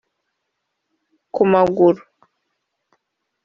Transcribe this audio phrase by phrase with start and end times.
[1.33, 2.01] ku maguru